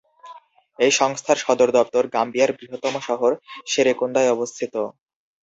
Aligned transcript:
এই 0.79 0.91
সংস্থার 0.99 1.37
সদর 1.37 1.69
দপ্তর 1.77 2.03
গাম্বিয়ার 2.15 2.51
বৃহত্তম 2.57 2.95
শহর 3.07 3.31
সেরেকুন্দায় 3.67 4.33
অবস্থিত। 4.35 4.73